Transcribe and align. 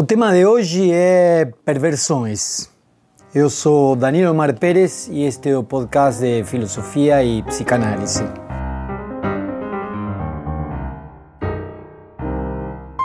O 0.00 0.02
tema 0.02 0.32
de 0.32 0.46
hoje 0.46 0.90
é 0.90 1.52
perversões. 1.62 2.70
Eu 3.34 3.50
sou 3.50 3.94
Danilo 3.94 4.34
Mar 4.34 4.54
Pérez 4.54 5.08
e 5.12 5.24
este 5.24 5.50
é 5.50 5.58
o 5.58 5.62
podcast 5.62 6.22
de 6.22 6.42
filosofia 6.42 7.22
e 7.22 7.42
psicanálise. 7.42 8.24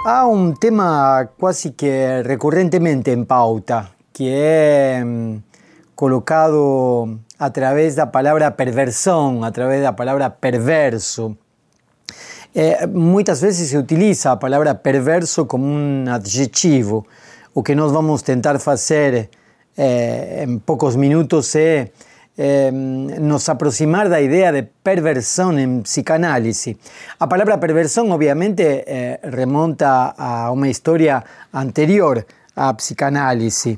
Há 0.05 0.25
um 0.25 0.53
tema 0.53 1.27
quase 1.37 1.71
que 1.71 2.21
recorrentemente 2.23 3.11
em 3.11 3.25
pauta, 3.25 3.89
que 4.13 4.29
é 4.29 5.03
hum, 5.05 5.41
colocado 5.97 7.19
a 7.37 7.49
través 7.49 7.95
da 7.95 8.07
palavra 8.07 8.49
perversão, 8.51 9.43
a 9.43 9.51
través 9.51 9.83
da 9.83 9.91
palavra 9.91 10.29
perverso. 10.29 11.35
É, 12.57 12.87
muitas 12.87 13.41
vezes 13.41 13.69
se 13.69 13.77
utiliza 13.77 14.31
a 14.31 14.37
palavra 14.37 14.73
perverso 14.73 15.45
como 15.45 15.65
um 15.65 16.05
adjetivo. 16.09 17.05
O 17.53 17.61
que 17.61 17.75
nós 17.75 17.91
vamos 17.91 18.21
tentar 18.21 18.57
fazer 18.59 19.29
é, 19.77 20.45
em 20.47 20.57
poucos 20.59 20.95
minutos 20.95 21.53
é, 21.53 21.91
nos 22.71 23.49
aproximar 23.49 24.07
da 24.07 24.21
ideia 24.21 24.53
de 24.53 24.63
perversão 24.81 25.59
em 25.59 25.81
psicanálise. 25.81 26.77
A 27.19 27.27
palavra 27.27 27.57
perversão, 27.57 28.09
obviamente, 28.11 28.63
é, 28.63 29.19
remonta 29.23 30.13
a 30.17 30.49
uma 30.49 30.69
história 30.69 31.21
anterior 31.53 32.25
à 32.55 32.73
psicanálise. 32.73 33.77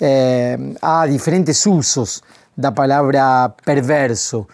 É, 0.00 0.58
há 0.82 1.06
diferentes 1.06 1.64
usos 1.66 2.20
da 2.56 2.72
palavra 2.72 3.52
perverso. 3.64 4.44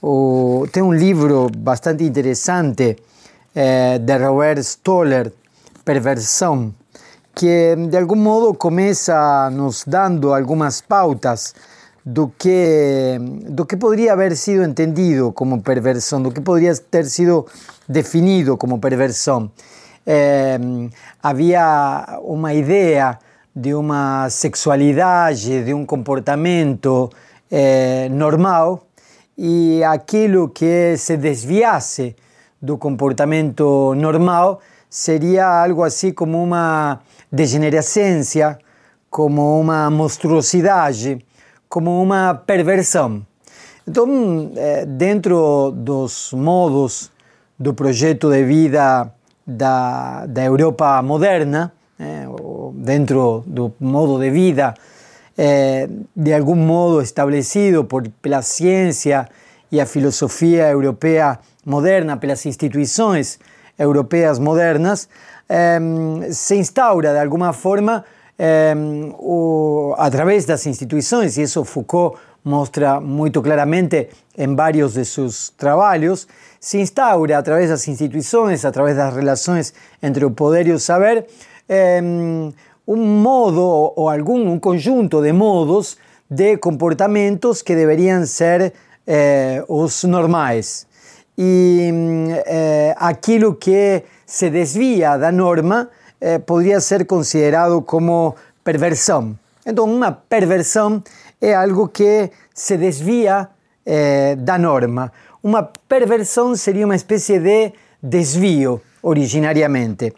O, 0.00 0.66
tem 0.70 0.82
um 0.82 0.92
livro 0.92 1.48
bastante 1.56 2.04
interessante 2.04 2.96
eh, 3.54 3.98
de 3.98 4.16
Robert 4.16 4.62
Stoller, 4.62 5.32
Perversão, 5.84 6.72
que 7.34 7.74
de 7.90 7.96
algum 7.96 8.16
modo 8.16 8.54
começa 8.54 9.50
nos 9.50 9.84
dando 9.84 10.32
algumas 10.32 10.80
pautas 10.80 11.52
do 12.04 12.32
que, 12.38 13.18
do 13.48 13.66
que 13.66 13.76
poderia 13.76 14.12
haver 14.12 14.36
sido 14.36 14.62
entendido 14.62 15.32
como 15.32 15.60
perversão, 15.60 16.22
do 16.22 16.30
que 16.30 16.40
poderia 16.40 16.74
ter 16.76 17.04
sido 17.06 17.46
definido 17.88 18.56
como 18.56 18.78
perversão. 18.78 19.50
Eh, 20.06 20.58
havia 21.20 22.20
uma 22.22 22.54
ideia 22.54 23.18
de 23.54 23.74
uma 23.74 24.30
sexualidade, 24.30 25.64
de 25.64 25.74
um 25.74 25.84
comportamento 25.84 27.10
eh, 27.50 28.08
normal 28.10 28.87
e 29.38 29.84
aquilo 29.84 30.48
que 30.48 30.96
se 30.96 31.16
desviasse 31.16 32.16
do 32.60 32.76
comportamento 32.76 33.94
normal 33.94 34.60
seria 34.90 35.46
algo 35.46 35.84
assim 35.84 36.12
como 36.12 36.42
uma 36.42 36.98
degenerescência, 37.30 38.58
como 39.08 39.60
uma 39.60 39.88
monstruosidade, 39.90 41.24
como 41.68 42.02
uma 42.02 42.34
perversão. 42.34 43.24
Então, 43.86 44.50
eh, 44.56 44.84
dentro 44.84 45.70
dos 45.70 46.32
modos 46.32 47.10
do 47.56 47.72
projeto 47.72 48.30
de 48.30 48.42
vida 48.44 49.12
da, 49.46 50.26
da 50.26 50.44
Europa 50.44 51.00
moderna, 51.00 51.72
eh, 51.98 52.26
dentro 52.74 53.44
do 53.46 53.72
modo 53.78 54.18
de 54.18 54.30
vida 54.30 54.74
eh, 55.38 55.88
de 56.16 56.34
algum 56.34 56.56
modo 56.56 57.00
estabelecido 57.00 57.84
por, 57.84 58.08
pela 58.20 58.42
ciência 58.42 59.28
e 59.70 59.80
a 59.80 59.86
filosofia 59.86 60.68
europeia 60.68 61.38
moderna, 61.64 62.16
pelas 62.16 62.44
instituições 62.44 63.38
europeias 63.78 64.40
modernas, 64.40 65.08
eh, 65.48 65.78
se 66.32 66.56
instaura 66.56 67.12
de 67.12 67.20
alguma 67.20 67.52
forma 67.52 68.04
eh, 68.36 68.74
o, 69.18 69.94
através 69.96 70.44
das 70.44 70.66
instituições, 70.66 71.38
e 71.38 71.42
isso 71.42 71.64
Foucault 71.64 72.18
mostra 72.44 73.00
muito 73.00 73.40
claramente 73.40 74.08
em 74.36 74.56
vários 74.56 74.94
de 74.94 75.04
seus 75.04 75.50
trabalhos, 75.50 76.26
se 76.58 76.78
instaura 76.78 77.38
através 77.38 77.70
das 77.70 77.86
instituições, 77.86 78.64
através 78.64 78.96
das 78.96 79.14
relações 79.14 79.72
entre 80.02 80.24
o 80.24 80.30
poder 80.30 80.66
e 80.66 80.72
o 80.72 80.78
saber, 80.78 81.26
eh, 81.68 82.00
un 82.88 83.20
modo 83.22 83.92
o 83.94 84.08
algún 84.08 84.48
un 84.48 84.60
conjunto 84.60 85.20
de 85.20 85.34
modos 85.34 85.98
de 86.30 86.58
comportamentos 86.58 87.62
que 87.62 87.76
deberían 87.76 88.26
ser 88.26 88.72
eh, 89.06 89.62
os 89.68 90.04
normais. 90.04 90.86
E 91.36 91.92
eh, 92.46 92.94
aquilo 92.96 93.58
que 93.58 94.04
se 94.24 94.50
desvia 94.50 95.18
da 95.18 95.30
norma 95.30 95.90
eh, 96.18 96.38
podría 96.38 96.80
ser 96.80 97.06
considerado 97.06 97.82
como 97.84 98.34
perversão. 98.64 99.38
Então, 99.66 99.84
uma 99.84 100.10
perversão 100.10 101.04
é 101.42 101.54
algo 101.54 101.88
que 101.88 102.30
se 102.54 102.78
desvia 102.78 103.50
eh, 103.84 104.34
da 104.38 104.56
norma. 104.56 105.12
Uma 105.42 105.62
perversão 105.62 106.56
seria 106.56 106.86
uma 106.86 106.96
espécie 106.96 107.38
de 107.38 107.72
desvio 108.02 108.80
originariamente. 109.02 110.12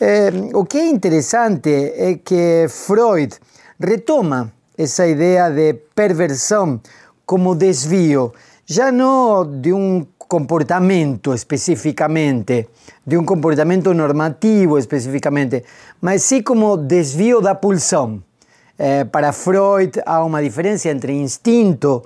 Eh, 0.00 0.30
o 0.54 0.64
que 0.64 0.78
é 0.78 0.88
interessante 0.88 1.70
é 1.70 2.18
que 2.24 2.66
Freud 2.68 3.34
retoma 3.78 4.52
essa 4.76 5.06
ideia 5.06 5.50
de 5.50 5.74
perversão 5.94 6.80
como 7.26 7.54
desvio, 7.54 8.32
já 8.66 8.90
não 8.90 9.44
de 9.44 9.72
um 9.72 10.06
comportamento 10.18 11.34
especificamente, 11.34 12.68
de 13.06 13.16
um 13.16 13.24
comportamento 13.24 13.92
normativo 13.92 14.78
especificamente, 14.78 15.64
mas 16.00 16.22
sim 16.22 16.42
como 16.42 16.76
desvio 16.76 17.40
da 17.40 17.54
pulsão. 17.54 18.22
Eh, 18.78 19.04
para 19.04 19.32
Freud 19.32 20.00
há 20.06 20.24
uma 20.24 20.42
diferença 20.42 20.88
entre 20.88 21.12
instinto 21.12 22.02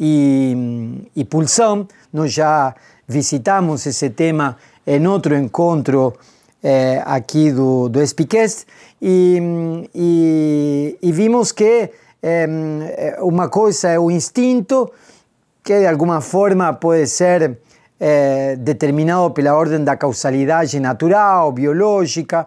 e, 0.00 1.06
e 1.14 1.24
pulsão, 1.24 1.86
nós 2.12 2.32
já 2.32 2.74
visitamos 3.06 3.84
esse 3.86 4.08
tema 4.10 4.56
em 4.86 5.06
outro 5.06 5.34
encontro 5.34 6.14
eh, 6.62 7.02
aqui 7.04 7.52
do, 7.52 7.88
do 7.88 8.00
e, 9.02 9.38
vimos 11.12 11.52
que 11.52 11.90
eh, 12.22 13.16
uma 13.20 13.48
coisa 13.48 13.90
é 13.90 13.98
instinto, 14.10 14.90
que 15.62 15.78
de 15.78 15.86
alguma 15.86 16.20
forma 16.20 16.72
pode 16.72 17.06
ser 17.06 17.58
eh, 18.00 18.56
determinado 18.56 19.30
pela 19.30 19.54
ordem 19.54 19.84
da 19.84 19.96
causalidade 19.96 20.80
natural, 20.80 21.52
biológica, 21.52 22.46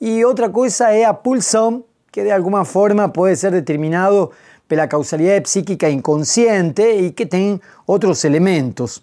e 0.00 0.24
outra 0.24 0.50
coisa 0.50 0.90
é 0.90 1.04
a 1.04 1.14
pulsão, 1.14 1.84
que 2.12 2.22
de 2.22 2.30
alguma 2.30 2.64
forma 2.64 3.08
pode 3.08 3.36
ser 3.36 3.50
determinado 3.50 4.30
pela 4.68 4.86
causalidade 4.86 5.42
psíquica 5.42 5.88
inconsciente 5.88 6.82
e 6.82 7.12
que 7.12 7.26
tem 7.26 7.60
outros 7.86 8.24
elementos. 8.24 9.02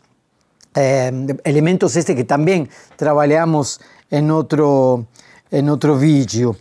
Eh, 0.73 1.37
elementos 1.43 1.97
este 1.97 2.15
que 2.15 2.23
también 2.23 2.69
trabajamos 2.95 3.81
en 4.09 4.31
otro, 4.31 5.05
en 5.49 5.67
otro 5.67 5.97
vídeo 5.97 6.55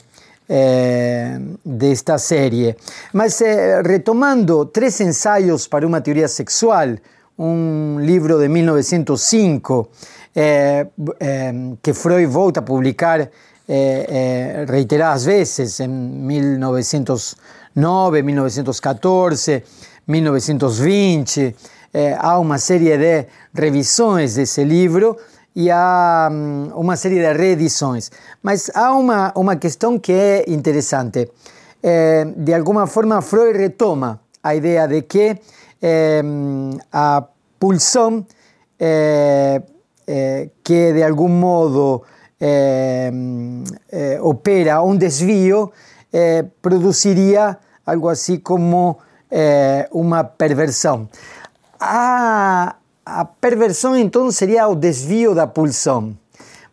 eh, 0.49 1.39
de 1.63 1.93
esta 1.93 2.19
serie. 2.19 2.77
Mas 3.13 3.41
eh, 3.41 3.81
retomando 3.83 4.67
tres 4.69 5.01
ensayos 5.01 5.69
para 5.69 5.87
una 5.87 6.03
teoría 6.03 6.27
sexual, 6.27 7.01
un 7.37 8.03
libro 8.03 8.37
de 8.39 8.49
1905 8.49 9.91
que 10.33 11.95
Freud 11.95 12.29
volta 12.29 12.61
a 12.61 12.65
publicar 12.65 13.31
reiteradas 13.67 15.27
veces 15.27 15.81
en 15.81 16.27
1909, 16.27 18.23
1914, 18.23 19.65
1920, 20.07 21.57
eh, 21.93 22.17
há 22.19 22.39
uma 22.39 22.59
série 22.59 22.97
de 22.97 23.27
revisões 23.53 24.35
desse 24.35 24.63
livro 24.63 25.17
e 25.57 25.71
há 25.71 26.29
um, 26.31 26.71
uma 26.77 26.97
série 26.97 27.17
de 27.17 27.33
reedições. 27.33 28.11
Mas 28.43 28.71
há 28.75 28.93
uma, 28.93 29.33
uma 29.35 29.57
questão 29.57 29.99
que 29.99 30.13
é 30.13 30.45
interessante. 30.49 31.29
Eh, 31.83 32.27
de 32.37 32.55
alguma 32.55 32.87
forma, 32.87 33.21
Freud 33.21 33.59
retoma 33.59 34.21
a 34.43 34.55
ideia 34.55 34.87
de 34.87 35.03
que 35.03 35.37
eh, 35.83 36.23
a 36.93 37.25
pulsão 37.59 38.25
que 40.65 40.93
de 40.95 41.03
algum 41.03 41.29
modo 41.29 42.03
opera 44.23 44.83
um 44.83 44.97
desvio 44.97 45.71
produziria 46.63 47.59
algo 47.85 48.09
assim 48.09 48.39
como 48.39 48.97
uma 49.93 50.25
perversão. 50.25 51.11
A, 51.81 52.77
a 53.07 53.25
perversão 53.25 53.97
então 53.97 54.31
seria 54.31 54.69
o 54.69 54.75
desvio 54.75 55.35
da 55.35 55.47
pulsão. 55.47 56.15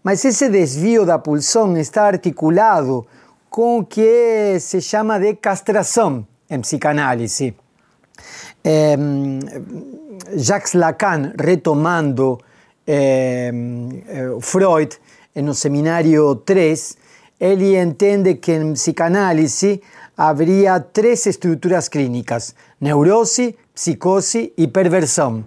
Mas 0.03 0.23
esse 0.25 0.49
desvio 0.49 1.05
da 1.05 1.17
pulsão 1.17 1.77
está 1.77 2.03
articulado 2.03 3.07
com 3.49 3.79
o 3.79 3.85
que 3.85 4.59
se 4.59 4.81
chama 4.81 5.17
de 5.17 5.35
castração 5.35 6.27
em 6.49 6.59
psicanálise. 6.59 7.55
Eh, 8.63 8.97
Jacques 10.35 10.73
Lacan, 10.73 11.33
retomando 11.39 12.39
eh, 12.85 13.51
Freud, 14.41 14.97
no 15.35 15.53
seminário 15.53 16.35
3, 16.35 16.97
él 17.39 17.61
entiende 17.75 18.39
que 18.39 18.55
en 18.55 18.73
psicanálisis 18.73 19.79
habría 20.15 20.79
tres 20.91 21.27
estructuras 21.27 21.89
clínicas, 21.89 22.55
neurosis, 22.79 23.53
psicosis 23.77 24.49
y 24.57 24.67
perversión. 24.67 25.45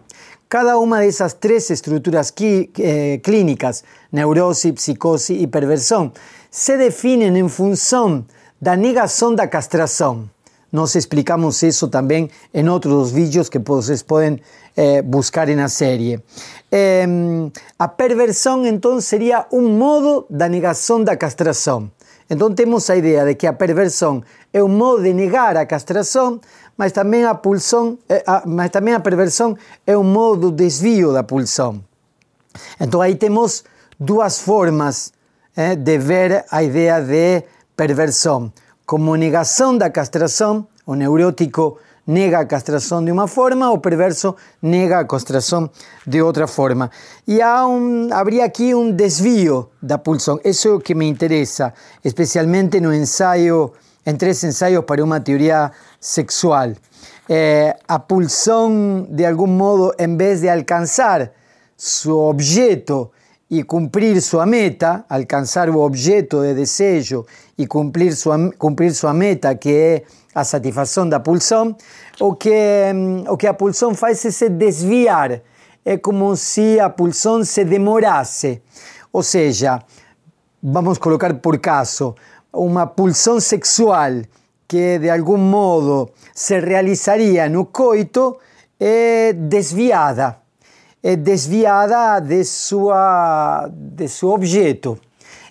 Cada 0.48 0.78
una 0.78 1.00
de 1.00 1.08
esas 1.08 1.40
tres 1.40 1.70
estructuras 1.70 2.32
eh, 2.38 3.20
clínicas, 3.22 3.84
neurosis, 4.10 4.80
psicosis 4.80 5.40
y 5.40 5.46
perversión, 5.46 6.12
se 6.50 6.76
definen 6.76 7.36
en 7.36 7.50
función 7.50 8.26
da 8.60 8.76
negación 8.76 9.36
da 9.36 9.50
castración. 9.50 10.30
Nos 10.70 10.94
explicamos 10.94 11.62
eso 11.64 11.90
también 11.90 12.30
en 12.52 12.68
otros 12.68 13.12
vídeos 13.12 13.50
que 13.50 13.58
ustedes 13.58 14.04
pueden 14.04 14.42
eh, 14.76 15.02
buscar 15.04 15.50
en 15.50 15.58
la 15.58 15.68
serie. 15.68 16.22
Eh, 16.70 17.50
a 17.78 17.96
perversión 17.96 18.66
entonces 18.66 19.08
sería 19.08 19.48
un 19.50 19.78
modo 19.78 20.26
da 20.28 20.48
negación 20.48 21.04
da 21.04 21.16
castración. 21.16 21.92
Entonces 22.30 22.56
tenemos 22.56 22.88
la 22.88 22.96
idea 22.96 23.24
de 23.24 23.36
que 23.36 23.48
a 23.48 23.58
perversión 23.58 24.24
es 24.52 24.62
un 24.62 24.78
modo 24.78 24.98
de 24.98 25.12
negar 25.12 25.56
a 25.56 25.66
castración, 25.66 26.40
mas 26.76 26.92
también 26.92 27.26
a 27.26 27.42
pulsión, 27.42 27.98
eh, 28.08 28.22
a, 28.24 28.44
mas 28.46 28.70
también 28.70 28.96
a 28.96 29.02
perversión 29.02 29.58
es 29.84 29.96
un 29.96 30.12
modo 30.12 30.50
de 30.50 30.64
desvío 30.64 31.10
da 31.10 31.26
pulsión. 31.26 31.84
Entonces 32.78 33.06
ahí 33.06 33.16
tenemos 33.16 33.64
dos 33.98 34.38
formas 34.38 35.12
eh, 35.56 35.76
de 35.76 35.98
ver 35.98 36.44
la 36.52 36.62
idea 36.62 37.00
de 37.00 37.48
perversión. 37.74 38.52
Como 38.86 39.16
negación 39.16 39.78
da 39.78 39.92
castración, 39.92 40.68
o 40.84 40.94
neurótico 40.94 41.78
nega 42.10 42.40
a 42.40 42.48
de 43.04 43.12
una 43.12 43.26
forma 43.26 43.70
o 43.70 43.80
perverso 43.80 44.36
nega 44.60 44.98
a 44.98 45.06
de 46.04 46.20
otra 46.20 46.46
forma. 46.46 46.90
Y 47.24 47.40
habría 47.40 48.44
aquí 48.44 48.74
un 48.74 48.96
desvío 48.96 49.70
da 49.80 50.02
pulsión. 50.02 50.40
Eso 50.42 50.80
que 50.80 50.94
me 50.94 51.06
interesa, 51.06 51.72
especialmente 52.02 52.78
en, 52.78 52.92
ensayo, 52.92 53.72
en 54.04 54.18
tres 54.18 54.42
ensayos 54.44 54.84
para 54.84 55.04
una 55.04 55.22
teoría 55.22 55.72
sexual. 56.00 56.76
Eh, 57.28 57.72
a 57.86 58.06
de 59.08 59.24
algún 59.24 59.56
modo, 59.56 59.94
en 59.96 60.18
vez 60.18 60.40
de 60.40 60.50
alcanzar 60.50 61.32
su 61.76 62.18
objeto 62.18 63.12
y 63.48 63.62
cumplir 63.62 64.20
su 64.20 64.44
meta, 64.46 65.06
alcanzar 65.08 65.68
el 65.68 65.76
objeto 65.76 66.42
de 66.42 66.54
deseo 66.54 67.24
y 67.60 67.66
cumplir 67.66 68.16
su, 68.16 68.30
cumplir 68.56 68.94
su 68.94 69.06
meta, 69.12 69.56
que 69.56 69.96
es 69.96 70.02
a 70.34 70.44
satisfação 70.44 71.06
da 71.06 71.20
pulsão, 71.20 71.76
o 72.18 72.34
que, 72.34 72.90
o 73.28 73.36
que 73.36 73.46
a 73.46 73.52
pulsão 73.52 73.94
faz 73.94 74.24
é 74.24 74.30
se 74.30 74.48
desviar. 74.48 75.42
É 75.84 75.98
como 75.98 76.36
se 76.36 76.80
a 76.80 76.88
pulsão 76.88 77.44
se 77.44 77.64
demorasse. 77.64 78.62
Ou 79.12 79.22
seja, 79.22 79.82
vamos 80.62 80.98
colocar 80.98 81.34
por 81.34 81.58
caso, 81.58 82.14
uma 82.52 82.86
pulsão 82.86 83.38
sexual 83.40 84.22
que 84.66 84.98
de 84.98 85.10
algum 85.10 85.36
modo 85.36 86.10
se 86.34 86.60
realizaria 86.60 87.48
no 87.48 87.66
coito 87.66 88.38
é 88.78 89.34
desviada. 89.34 90.38
É 91.02 91.16
desviada 91.16 92.20
de, 92.20 92.42
sua, 92.44 93.68
de 93.70 94.08
seu 94.08 94.30
objeto. 94.30 94.98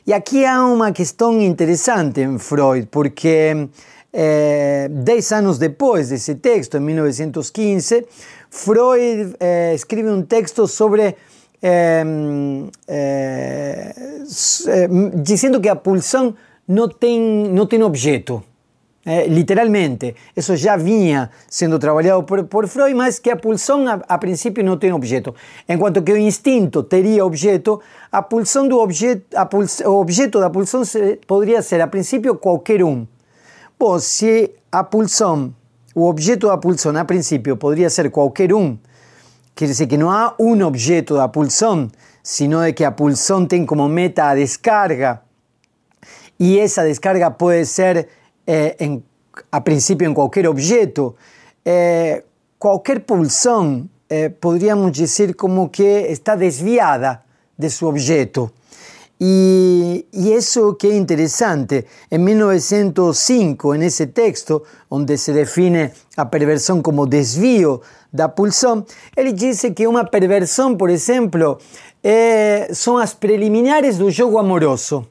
E 0.09 0.13
aqui 0.13 0.44
há 0.44 0.65
uma 0.65 0.91
questão 0.91 1.39
interessante 1.39 2.19
em 2.19 2.39
Freud, 2.39 2.88
porque 2.89 3.69
eh, 4.11 4.88
dez 4.89 5.31
anos 5.31 5.59
depois 5.59 6.09
desse 6.09 6.33
texto, 6.33 6.77
em 6.77 6.79
1915, 6.79 8.07
Freud 8.50 9.35
eh, 9.39 9.75
um 10.07 10.23
texto 10.23 10.67
sobre 10.67 11.15
eh, 11.61 12.03
eh, 12.88 13.95
eh, 14.67 14.88
dizendo 15.13 15.61
que 15.61 15.69
a 15.69 15.75
pulsão 15.75 16.33
não 16.67 16.89
tem, 16.89 17.21
não 17.50 17.67
tem 17.67 17.83
objeto. 17.83 18.44
Eh, 19.06 19.28
literalmente, 19.28 20.13
isso 20.36 20.57
já 20.57 20.75
vinha 20.75 21.30
sendo 21.50 21.80
trabalhado 21.80 22.22
por, 22.24 22.44
por 22.44 22.68
Freud, 22.68 22.94
mas 22.94 23.18
que 23.18 23.31
a 23.31 23.36
a, 23.36 23.94
a, 24.16 24.18
princípio 24.18 24.63
não 24.63 24.78
tem 24.78 24.92
objeto. 24.92 25.34
Enquanto 25.69 26.01
que 26.01 26.12
o 26.12 26.18
instinto 26.18 26.84
teria 26.84 27.25
objeto, 27.25 27.80
a 28.12 28.22
pulsão 28.22 28.68
do 28.68 28.78
objeto, 28.78 29.24
puls, 29.50 29.80
o 29.80 29.94
objeto 29.94 30.40
da 30.40 30.50
pulsão 30.50 30.84
se, 30.84 31.18
ser 31.63 31.80
a 31.80 31.88
princípio 31.88 32.36
qualquer 32.36 32.84
um. 32.84 33.07
Bom, 33.80 33.98
se 34.00 34.51
a 34.69 34.84
o 35.95 36.06
objeto 36.06 36.48
da 36.48 36.57
pulsão 36.57 36.95
a 36.98 37.06
princípio 37.06 37.56
poderia 37.56 37.90
ser 37.90 38.12
qualquer 38.12 38.54
um, 38.54 38.78
quer 39.56 39.66
dizer 39.66 39.88
que 39.88 39.98
não 39.98 40.12
há 40.12 40.36
um 40.38 40.62
objeto 40.66 41.16
da 41.16 41.30
pulsão, 41.30 41.90
sino 42.22 42.62
de 42.63 42.74
que 42.74 42.84
a 42.84 42.92
pulsão 42.92 43.45
tem 43.45 43.66
como 43.66 43.88
meta 43.88 44.25
a 44.25 44.36
descarga, 44.36 45.22
e 46.38 46.60
essa 46.60 46.84
descarga 46.84 47.31
pode 47.31 47.66
ser 47.66 48.07
eh, 48.51 49.00
a 49.51 49.62
princípio 49.62 50.10
em 50.10 50.13
qualquer 50.13 50.48
objeto, 50.48 51.16
eh, 51.63 52.24
qualquer 52.57 53.01
pulsão 53.01 53.88
eh, 54.10 54.30
poderíamos 54.30 54.92
dizer 54.92 55.36
como 55.36 55.69
que 55.69 56.07
está 56.10 56.36
desviada 56.36 57.24
de 57.56 57.69
seu 57.69 57.88
objeto. 57.88 58.51
Y, 59.19 60.07
eso 60.12 60.78
que 60.78 60.88
es 60.88 60.96
interesante, 60.96 61.86
en 62.10 62.24
1905, 62.24 63.75
en 63.75 63.84
ese 63.84 64.07
texto, 64.07 64.63
donde 64.90 65.19
se 65.19 65.31
define 65.31 65.92
a 66.18 66.31
perversión 66.31 66.81
como 66.81 67.06
desvío 67.06 67.81
da 68.12 68.34
pulsión, 68.34 68.88
él 69.16 69.36
dice 69.36 69.75
que 69.75 69.86
una 69.88 70.06
perversión, 70.06 70.78
por 70.78 70.90
ejemplo, 70.90 71.60
son 72.72 73.00
las 73.00 73.13
preliminares 73.13 74.00
del 74.00 74.16
juego 74.16 74.40
amoroso. 74.40 75.07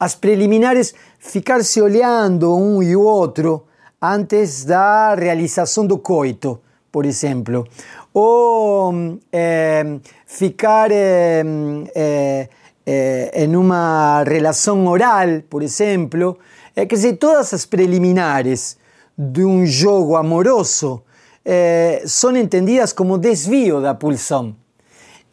Las 0.00 0.16
preliminares, 0.16 0.94
ficarse 1.18 1.82
oleando 1.82 2.54
un 2.54 2.82
y 2.82 2.94
otro 2.94 3.66
antes 4.00 4.64
da 4.64 5.14
realización 5.14 5.88
do 5.88 5.98
coito, 5.98 6.62
por 6.90 7.06
ejemplo. 7.06 7.66
O 8.12 8.92
eh, 9.32 10.00
ficar... 10.26 10.90
Eh 10.92 12.48
eh, 12.90 13.42
en 13.44 13.54
una 13.54 14.24
relación 14.24 14.86
oral, 14.86 15.44
por 15.46 15.62
ejemplo, 15.62 16.38
eh, 16.74 16.88
que 16.88 16.96
si 16.96 17.12
todas 17.12 17.52
las 17.52 17.66
preliminares 17.66 18.78
de 19.14 19.44
un 19.44 19.70
juego 19.70 20.16
amoroso 20.16 21.04
eh, 21.44 22.00
son 22.06 22.38
entendidas 22.38 22.94
como 22.94 23.18
desvío 23.18 23.82
de 23.82 23.88
la 23.88 23.98
pulsión. 23.98 24.56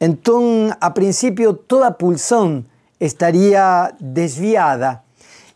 Entonces, 0.02 0.76
a 0.82 0.94
principio, 0.94 1.56
toda 1.56 1.98
pulsión 1.98 2.68
estaría 3.00 3.96
desviada. 4.00 5.04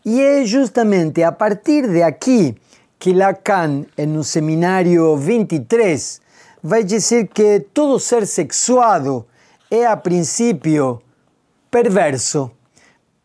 Y 0.04 0.20
es 0.20 0.52
justamente 0.52 1.24
a 1.24 1.36
partir 1.36 1.88
de 1.88 2.04
aquí 2.04 2.56
que 2.98 3.12
Lacan, 3.14 3.86
en 3.96 4.16
un 4.16 4.24
seminario 4.24 5.16
23, 5.16 6.22
va 6.70 6.76
a 6.76 6.82
decir 6.82 7.28
que 7.28 7.60
todo 7.60 7.98
ser 7.98 8.26
sexuado 8.26 9.26
es 9.70 9.86
a 9.86 10.02
principio 10.02 11.02
perverso. 11.70 12.52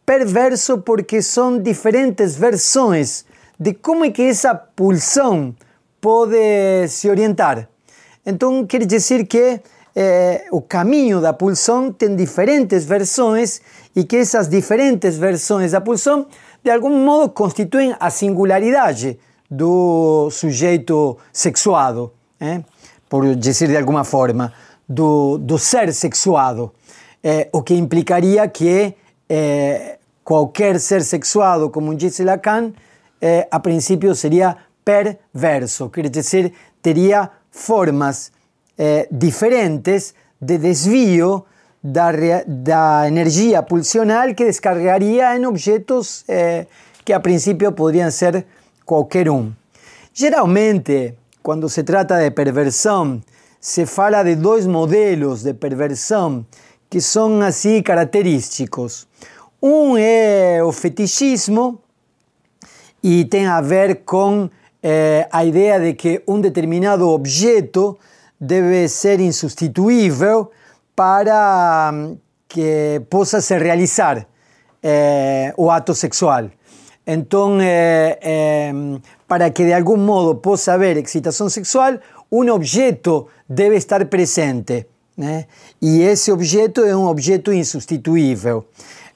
Perverso 0.06 0.84
porque 0.84 1.22
son 1.22 1.64
diferentes 1.64 2.40
versiones 2.40 3.26
de 3.58 3.76
cómo 3.76 4.06
es 4.06 4.14
que 4.14 4.30
esa 4.30 4.66
pulsión 4.76 5.58
puede 6.00 6.88
se 6.88 7.10
orientar. 7.10 7.70
Entonces 8.24 8.68
quiere 8.70 8.86
decir 8.86 9.28
que 9.28 9.62
eh, 9.96 10.46
o 10.52 10.62
caminho 10.62 11.22
da 11.22 11.32
pulsão 11.32 11.92
tem 11.92 12.16
diferentes 12.16 12.86
versões 12.86 13.62
e 13.96 14.04
que 14.04 14.18
essas 14.18 14.50
diferentes 14.50 15.18
versões 15.18 15.72
da 15.72 15.80
pulsão 15.80 16.28
de 16.64 16.70
algum 16.70 17.06
modo 17.06 17.30
constituem 17.30 17.96
a 18.00 18.10
singularidade 18.10 19.18
do 19.50 20.30
sujeito 20.32 21.18
sexuado, 21.32 22.12
eh? 22.40 22.62
por 23.08 23.36
dizer 23.36 23.70
de 23.70 23.78
alguma 23.78 24.04
forma, 24.04 24.52
do, 24.88 25.38
do 25.38 25.58
ser 25.58 25.94
sexuado. 25.94 26.74
Eh, 27.24 27.50
o 27.54 27.64
que 27.64 27.76
implicaría 27.76 28.48
que 28.50 28.96
eh, 29.30 29.98
cualquier 30.24 30.80
ser 30.80 31.04
sexuado, 31.04 31.72
como 31.72 31.94
dice 31.94 32.24
Lacan, 32.24 32.74
a 33.50 33.60
principio 33.60 34.14
sería 34.14 34.56
perverso, 34.84 35.90
quiere 35.90 36.12
decir, 36.12 36.54
tendría 36.80 37.32
formas 37.50 38.32
diferentes 39.10 40.14
de 40.40 40.60
desvío 40.60 41.46
de 41.86 42.44
la 42.66 43.08
energía 43.08 43.66
pulsional 43.66 44.36
que 44.36 44.46
descargaría 44.46 45.36
en 45.36 45.46
objetos 45.46 46.26
que 46.26 47.14
a 47.14 47.22
principio 47.22 47.76
podrían 47.76 48.12
ser 48.12 48.48
cualquier 48.86 49.30
uno. 49.30 49.56
Generalmente, 50.14 51.16
cuando 51.42 51.70
se 51.70 51.84
trata 51.84 52.18
de 52.18 52.32
perversión, 52.32 53.24
se 53.60 53.86
fala 53.86 54.24
de 54.24 54.36
dos 54.36 54.68
modelos 54.68 55.44
de 55.44 55.54
perversión 55.54 56.48
que 56.90 57.02
son 57.02 57.44
así 57.44 57.84
característicos. 57.84 59.08
Un 59.60 60.00
es 60.00 60.62
el 60.62 60.74
fetichismo 60.74 61.82
y 63.02 63.26
tiene 63.26 63.48
a 63.48 63.62
ver 63.62 64.04
con 64.04 64.52
eh, 64.82 65.28
idea 65.44 65.78
de 65.80 65.96
que 65.96 66.24
un 66.26 66.42
determinado 66.42 67.10
objeto 67.10 68.00
debe 68.40 68.88
ser 68.88 69.20
insustituible 69.22 70.48
para 70.96 71.92
mm, 71.92 72.18
que 72.48 73.06
pueda 73.10 73.42
se 73.42 73.60
realizar 73.60 74.28
eh, 74.82 75.54
o 75.58 75.72
acto 75.72 75.94
sexual. 75.94 76.52
Entonces, 77.06 77.68
eh, 77.70 79.00
para 79.28 79.52
que 79.52 79.66
de 79.66 79.74
algún 79.74 80.06
modo 80.06 80.42
possa 80.42 80.74
haber 80.74 80.98
excitación 80.98 81.52
sexual, 81.52 82.02
un 82.30 82.50
objeto 82.50 83.28
debe 83.48 83.76
estar 83.76 84.10
presente. 84.10 84.88
Y 85.80 86.02
ese 86.02 86.32
objeto 86.32 86.84
es 86.86 86.94
un 86.94 87.08
objeto 87.08 87.52
insustituible. 87.52 88.64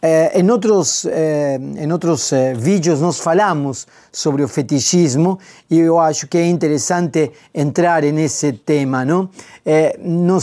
Eh, 0.01 0.39
em 0.39 0.49
outros, 0.49 1.03
eh, 1.03 1.59
em 1.77 1.91
outros 1.91 2.31
eh, 2.31 2.53
vídeos 2.53 3.01
nós 3.01 3.19
falamos 3.19 3.85
sobre 4.09 4.41
o 4.41 4.47
fetichismo 4.47 5.37
e 5.69 5.77
eu 5.79 5.99
acho 5.99 6.25
que 6.25 6.37
é 6.37 6.47
interessante 6.47 7.29
entrar 7.53 8.01
nesse 8.03 8.53
tema. 8.53 9.03
Não, 9.03 9.29
eh, 9.65 9.99
não 10.01 10.39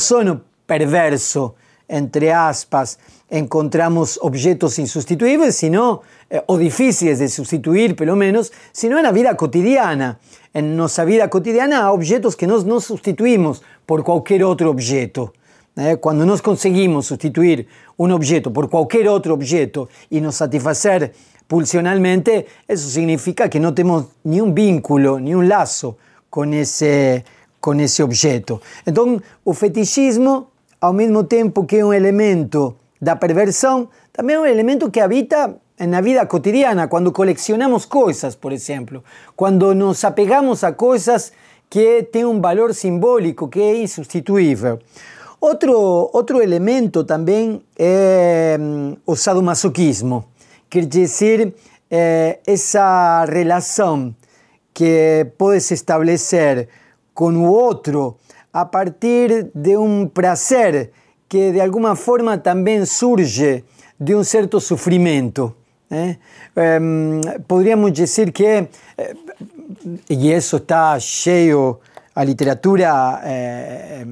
perverso, 0.67 1.55
entre 1.89 2.33
aspas, 2.33 2.99
encontramos 3.31 4.19
objetos 4.23 4.79
insubstituíveis, 4.79 5.55
sino, 5.55 6.03
eh, 6.31 6.43
o 6.47 6.59
difíceis 6.59 7.19
de 7.19 7.29
substituir, 7.29 7.95
pelo 7.95 8.17
menos, 8.17 8.53
sino 8.73 9.01
na 9.01 9.13
vida 9.13 9.37
cotidiana. 9.37 10.19
En 10.53 10.77
nossa 10.77 11.05
vida 11.05 11.29
cotidiana 11.29 11.93
objetos 11.93 12.35
que 12.35 12.47
nós 12.47 12.65
não 12.65 12.81
substituímos 12.81 13.63
por 13.85 14.03
qualquer 14.03 14.43
outro 14.43 14.71
objeto. 14.71 15.33
Eh, 15.77 15.99
cuando 15.99 16.25
nos 16.25 16.41
conseguimos 16.41 17.07
sustituir 17.07 17.69
un 17.99 18.11
objeto 18.11 18.51
por 18.51 18.71
cualquier 18.71 19.09
otro 19.09 19.35
objeto 19.35 19.89
y 20.09 20.21
nos 20.21 20.37
satisfacer 20.37 21.13
pulsionalmente, 21.47 22.47
eso 22.67 22.89
significa 22.89 23.49
que 23.49 23.61
no 23.61 23.75
tenemos 23.75 24.07
ni 24.25 24.41
un 24.41 24.55
vínculo, 24.55 25.21
ni 25.21 25.35
un 25.35 25.49
lazo 25.49 25.99
con 26.31 26.55
ese, 26.55 27.25
con 27.61 27.79
ese 27.81 28.03
objeto. 28.03 28.61
Entonces, 28.85 29.23
el 29.45 29.55
fetichismo, 29.55 30.51
al 30.81 30.95
mismo 30.95 31.27
tiempo 31.27 31.67
que 31.67 31.85
un 31.85 31.95
elemento 31.95 32.77
da 33.01 33.19
perversión, 33.19 33.89
también 34.13 34.39
es 34.39 34.43
un 34.45 34.49
elemento 34.49 34.91
que 34.91 35.01
habita 35.01 35.57
en 35.79 35.91
la 35.91 36.01
vida 36.01 36.27
cotidiana, 36.27 36.89
cuando 36.89 37.13
coleccionamos 37.13 37.87
cosas, 37.87 38.37
por 38.37 38.53
ejemplo, 38.53 39.05
cuando 39.35 39.75
nos 39.75 40.05
apegamos 40.05 40.65
a 40.65 40.77
cosas 40.77 41.33
que 41.69 42.09
tienen 42.11 42.31
un 42.31 42.41
valor 42.41 42.75
simbólico, 42.75 43.51
que 43.51 43.73
es 43.73 43.79
insustituible. 43.81 44.79
Otro, 45.39 46.11
otro 46.13 46.41
elemento 46.41 47.05
también 47.05 47.63
es 47.77 48.59
mm, 48.59 48.93
el 49.07 49.17
sadomasoquismo, 49.17 50.27
quiere 50.69 50.87
decir 50.87 51.55
eh, 51.91 52.41
esa 52.47 53.27
relación 53.27 54.17
que 54.73 55.31
puedes 55.37 55.71
establecer 55.73 56.69
con 57.13 57.45
otro 57.47 58.19
a 58.57 58.71
partir 58.71 59.51
de 59.53 59.77
un 59.77 60.09
placer 60.09 60.91
que 61.29 61.53
de 61.53 61.61
alguna 61.61 61.95
forma 61.95 62.43
también 62.43 62.87
surge 62.87 63.65
de 63.99 64.15
un 64.15 64.25
cierto 64.25 64.61
sufrimiento. 64.61 65.55
¿eh? 65.91 66.19
Em, 66.55 67.21
podríamos 67.47 67.93
decir 67.93 68.33
que, 68.33 68.71
eh, 68.97 69.15
y 70.09 70.33
eso 70.33 70.57
está 70.57 70.97
lleno 70.97 71.81
a 72.15 72.25
literatura, 72.25 73.21
eh, 73.25 74.07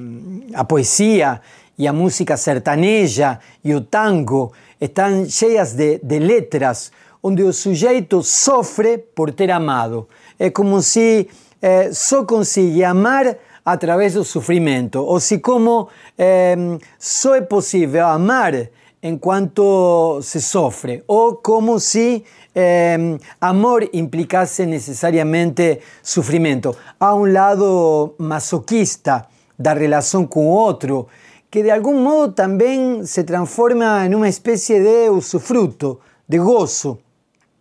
a 0.53 0.67
poesía 0.67 1.41
y 1.75 1.87
a 1.87 1.91
música 1.91 2.37
sertaneja 2.37 3.39
y 3.63 3.73
o 3.73 3.83
tango 3.85 4.51
están 4.79 5.25
llenas 5.25 5.75
de, 5.75 6.19
letras 6.19 6.91
donde 7.23 7.47
el 7.47 7.53
sujeto 7.53 8.21
sofre 8.21 8.99
por 8.99 9.31
ter 9.31 9.51
amado. 9.51 10.07
Es 10.37 10.51
como 10.51 10.83
si 10.83 11.27
eh, 11.63 11.89
consigue 12.27 12.85
amar 12.85 13.39
a 13.65 13.77
través 13.77 14.13
del 14.13 14.25
sufrimiento, 14.25 15.05
o 15.05 15.19
si 15.19 15.41
como 15.41 15.89
eh, 16.17 16.77
solo 16.97 17.35
es 17.35 17.47
posible 17.47 17.99
amar 17.99 18.71
en 19.01 19.17
cuanto 19.19 20.19
se 20.21 20.39
sofre, 20.39 21.03
o 21.07 21.41
como 21.41 21.79
si 21.79 22.23
eh, 22.55 23.17
amor 23.39 23.89
implicase 23.91 24.65
necesariamente 24.65 25.81
sufrimiento. 26.01 26.75
A 26.99 27.13
un 27.13 27.33
lado 27.33 28.15
masoquista 28.17 29.29
da 29.57 29.73
relación 29.73 30.27
con 30.27 30.45
otro, 30.49 31.07
que 31.49 31.63
de 31.63 31.71
algún 31.71 32.03
modo 32.03 32.33
también 32.33 33.05
se 33.05 33.23
transforma 33.23 34.05
en 34.05 34.15
una 34.15 34.27
especie 34.27 34.79
de 34.79 35.09
usufruto, 35.09 35.99
de 36.27 36.37
gozo, 36.37 36.99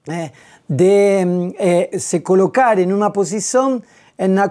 eh, 0.07 0.33
de 0.67 1.55
eh, 1.59 1.99
se 1.99 2.23
colocar 2.23 2.79
en 2.81 2.93
una 2.93 3.13
posición 3.13 3.85
en 4.17 4.35
la 4.35 4.49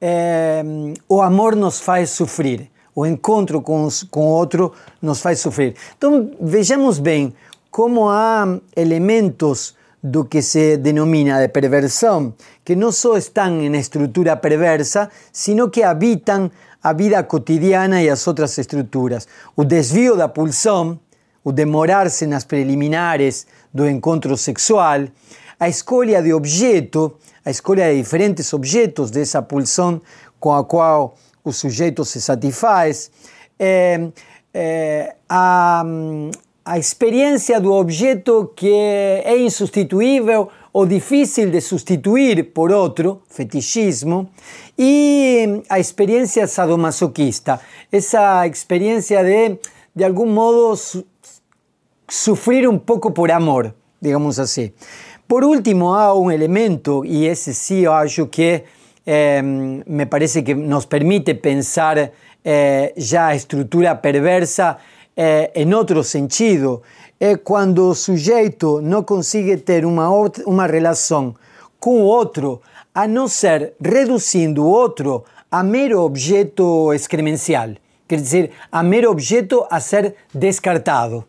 cual 0.00 1.18
o 1.18 1.22
amor 1.22 1.56
nos 1.56 1.86
hace 1.88 2.06
sufrir 2.14 2.70
o 2.98 3.06
encontro 3.06 3.62
com, 3.62 3.88
com 4.10 4.26
outro 4.26 4.72
nos 5.00 5.20
faz 5.20 5.38
sofrer. 5.38 5.76
Então 5.96 6.32
vejamos 6.40 6.98
bem 6.98 7.32
como 7.70 8.08
há 8.08 8.58
elementos 8.74 9.76
do 10.02 10.24
que 10.24 10.42
se 10.42 10.76
denomina 10.76 11.40
de 11.40 11.46
perversão 11.46 12.34
que 12.64 12.74
não 12.74 12.90
só 12.90 13.16
estão 13.16 13.62
em 13.62 13.72
estrutura 13.76 14.36
perversa, 14.36 15.08
sino 15.32 15.70
que 15.70 15.84
habitam 15.84 16.50
a 16.82 16.92
vida 16.92 17.22
cotidiana 17.22 18.02
e 18.02 18.10
as 18.10 18.26
outras 18.26 18.58
estruturas. 18.58 19.28
O 19.54 19.62
desvio 19.62 20.16
da 20.16 20.26
pulsão, 20.26 20.98
o 21.44 21.52
demorar-se 21.52 22.26
nas 22.26 22.44
preliminares 22.44 23.46
do 23.72 23.88
encontro 23.88 24.36
sexual, 24.36 25.06
a 25.60 25.68
escolha 25.68 26.20
de 26.20 26.32
objeto, 26.32 27.16
a 27.48 27.50
escolha 27.50 27.90
de 27.90 27.96
diferentes 27.96 28.52
objetos 28.52 29.10
dessa 29.10 29.40
pulsão 29.40 30.02
com 30.38 30.52
a 30.52 30.62
qual 30.62 31.14
o 31.42 31.50
sujeito 31.50 32.04
se 32.04 32.20
satisfaz, 32.20 33.10
é, 33.58 34.10
é, 34.52 35.16
a, 35.26 35.82
a 36.62 36.78
experiência 36.78 37.58
do 37.58 37.72
objeto 37.72 38.52
que 38.54 38.70
é 38.70 39.38
insubstituível 39.38 40.50
ou 40.74 40.84
difícil 40.84 41.50
de 41.50 41.62
substituir 41.62 42.52
por 42.52 42.70
outro, 42.70 43.22
fetichismo, 43.30 44.28
e 44.78 45.62
a 45.70 45.80
experiência 45.80 46.46
sadomasoquista, 46.46 47.58
essa 47.90 48.46
experiência 48.46 49.24
de, 49.24 49.58
de 49.96 50.04
algum 50.04 50.26
modo, 50.26 50.76
su 50.76 51.02
sofrer 52.10 52.68
um 52.68 52.78
pouco 52.78 53.10
por 53.10 53.30
amor, 53.30 53.74
digamos 54.02 54.38
assim. 54.38 54.70
Por 55.28 55.44
último, 55.44 55.94
há 55.94 56.12
um 56.18 56.30
elemento, 56.30 57.04
e 57.04 57.26
esse 57.26 57.54
sim 57.54 57.80
eu 57.80 57.92
acho 57.92 58.26
que 58.26 58.64
Em, 59.10 59.82
me 59.86 60.04
parece 60.04 60.42
que 60.42 60.54
nos 60.54 60.84
permite 60.84 61.34
pensar 61.34 62.12
eh, 62.44 62.92
ya 62.94 63.32
estructura 63.32 64.02
perversa 64.02 64.76
eh, 65.16 65.50
en 65.54 65.72
otro 65.72 66.02
sentido. 66.02 66.82
Es 67.18 67.38
cuando 67.38 67.92
el 67.92 67.96
sujeto 67.96 68.82
no 68.82 69.06
consigue 69.06 69.56
tener 69.56 69.86
una, 69.86 70.10
una 70.10 70.66
relación 70.66 71.38
con 71.78 72.02
otro, 72.02 72.60
a 72.92 73.06
no 73.06 73.28
ser 73.28 73.76
reduciendo 73.80 74.68
otro 74.68 75.24
a 75.50 75.62
mero 75.62 76.04
objeto 76.04 76.92
excremencial, 76.92 77.80
quiere 78.06 78.24
decir, 78.24 78.50
a 78.70 78.82
mero 78.82 79.10
objeto 79.10 79.66
a 79.70 79.80
ser 79.80 80.16
descartado. 80.34 81.24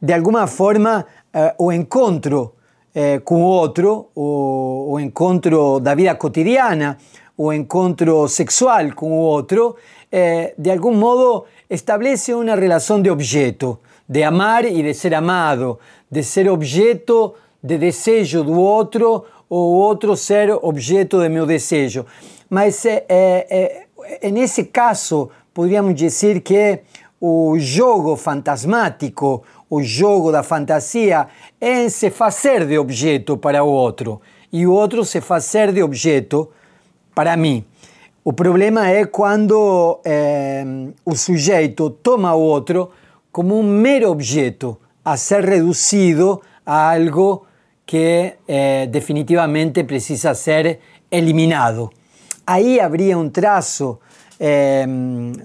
De 0.00 0.14
alguna 0.14 0.46
forma, 0.46 1.06
eh, 1.34 1.52
o 1.58 1.70
encontro 1.70 2.53
eh, 2.94 3.18
com 3.18 3.42
outro, 3.42 4.08
o, 4.14 4.92
o 4.92 5.00
encontro 5.00 5.80
da 5.80 5.94
vida 5.94 6.14
cotidiana, 6.14 6.96
o 7.36 7.52
encontro 7.52 8.28
sexual 8.28 8.92
com 8.94 9.12
o 9.12 9.18
outro, 9.18 9.76
eh, 10.12 10.54
de 10.56 10.70
algum 10.70 10.94
modo 10.94 11.44
estabelece 11.68 12.32
uma 12.32 12.54
relação 12.54 13.02
de 13.02 13.10
objeto, 13.10 13.80
de 14.08 14.22
amar 14.22 14.64
e 14.64 14.82
de 14.82 14.94
ser 14.94 15.14
amado, 15.14 15.78
de 16.10 16.22
ser 16.22 16.48
objeto 16.48 17.34
de 17.62 17.78
desejo 17.78 18.44
do 18.44 18.60
outro 18.60 19.24
ou 19.48 19.72
o 19.72 19.76
outro 19.76 20.16
ser 20.16 20.50
objeto 20.62 21.20
de 21.20 21.28
meu 21.28 21.46
desejo. 21.46 22.06
Mas 22.48 22.84
é, 22.86 23.04
é, 23.08 24.30
nesse 24.30 24.64
caso, 24.64 25.30
poderíamos 25.52 25.94
dizer 25.94 26.40
que 26.40 26.80
o 27.20 27.58
jogo 27.58 28.16
fantasmático, 28.16 29.42
o 29.74 29.82
jogo 29.82 30.30
da 30.30 30.44
fantasia 30.44 31.26
é 31.60 31.88
se 31.88 32.08
fazer 32.08 32.64
de 32.64 32.78
objeto 32.78 33.36
para 33.36 33.64
o 33.64 33.68
outro 33.68 34.20
e 34.52 34.68
o 34.68 35.04
se 35.04 35.20
fazer 35.20 35.72
de 35.72 35.82
objeto 35.82 36.48
para 37.12 37.36
mim. 37.36 37.64
O 38.22 38.32
problema 38.32 38.88
é 38.88 39.04
quando 39.04 40.00
eh, 40.04 40.64
o 41.04 41.16
sujeito 41.16 41.90
toma 41.90 42.32
o 42.34 42.40
outro 42.40 42.90
como 43.32 43.58
um 43.58 43.64
mero 43.64 44.10
objeto 44.10 44.78
a 45.04 45.16
ser 45.16 45.44
reduzido 45.44 46.40
a 46.64 46.92
algo 46.92 47.44
que 47.84 48.34
eh, 48.46 48.86
definitivamente 48.86 49.82
precisa 49.82 50.34
ser 50.34 50.78
eliminado. 51.10 51.90
Aí 52.46 52.78
haveria 52.78 53.18
um 53.18 53.28
traço 53.28 53.98
eh, 54.38 54.86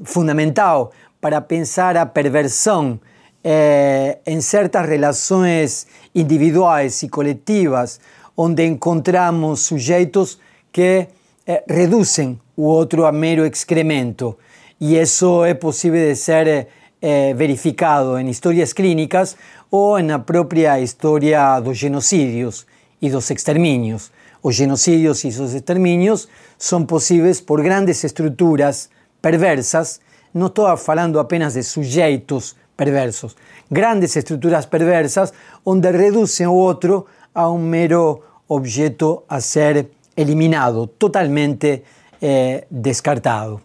fundamental 0.04 0.92
para 1.20 1.42
pensar 1.42 1.98
a 1.98 2.06
perversão 2.06 3.00
eh, 3.44 4.22
en 4.26 4.42
ciertas 4.42 4.86
relaciones 4.86 5.88
individuales 6.14 7.04
y 7.04 7.10
colectivas, 7.10 8.02
donde 8.36 8.66
encontramos 8.66 9.62
sujetos 9.62 10.40
que 10.72 11.10
eh, 11.46 11.64
reducen 11.68 12.40
u 12.56 12.70
otro 12.70 13.08
a 13.08 13.12
mero 13.12 13.46
excremento. 13.46 14.38
Y 14.80 14.96
eso 14.96 15.46
es 15.46 15.56
posible 15.56 16.00
de 16.00 16.16
ser 16.16 16.70
eh, 17.02 17.34
verificado 17.36 18.18
en 18.20 18.28
historias 18.28 18.74
clínicas 18.74 19.38
ou 19.70 20.02
na 20.04 20.20
própria 20.20 20.80
história 20.80 21.60
dos 21.60 21.80
genocídios 21.80 22.68
e 23.02 23.10
dos 23.10 23.32
extermínios. 23.32 24.12
Os 24.42 24.56
genocídios 24.56 25.24
e 25.24 25.30
os 25.30 25.54
extermínios 25.54 26.28
são 26.58 26.86
possíveis 26.86 27.40
por 27.40 27.62
grandes 27.62 28.04
estruturas 28.04 28.90
perversas, 29.22 30.00
não 30.34 30.48
estou 30.48 30.76
falando 30.78 31.20
apenas 31.20 31.54
de 31.54 31.64
sujeitos 31.64 32.56
perversos, 32.80 33.36
grandes 33.70 34.16
estruturas 34.16 34.66
perversas 34.66 35.34
onde 35.66 35.92
reduzem 35.92 36.48
o 36.48 36.54
outro 36.54 37.06
a 37.36 37.50
um 37.50 37.60
mero 37.60 38.24
objeto 38.48 39.24
a 39.28 39.42
ser 39.42 39.90
eliminado, 40.16 40.88
totalmente 40.88 41.84
eh, 42.22 42.64
descartado. 42.72 43.60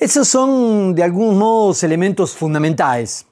Esses 0.00 0.28
são, 0.28 0.92
de 0.92 1.02
alguns 1.02 1.34
modos, 1.36 1.82
elementos 1.82 2.32
fundamentais 2.32 3.26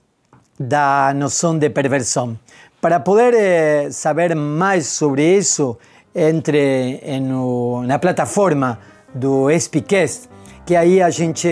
da 0.59 1.13
noção 1.15 1.57
de 1.57 1.71
perversão. 1.71 2.37
Para 2.81 2.99
poder 2.99 3.35
eh, 3.35 3.91
saber 3.93 4.35
mais 4.35 4.89
sobre 4.89 5.39
isso, 5.39 5.79
entre 6.13 7.01
no, 7.21 7.85
na 7.85 7.99
plataforma 8.01 8.79
do 9.15 9.49
SPCast, 9.51 10.29
que 10.67 10.75
aí 10.75 11.01
a 11.01 11.11
gente 11.11 11.49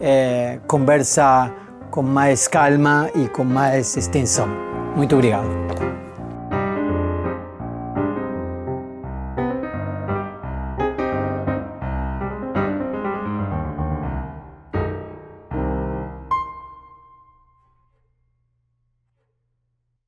eh, 0.00 0.58
conversa 0.68 1.52
com 1.90 2.02
mais 2.02 2.48
calma 2.48 3.10
e 3.14 3.28
com 3.28 3.44
mais 3.44 3.96
extensão. 3.96 4.48
Muito 4.96 5.14
obrigado. 5.14 6.07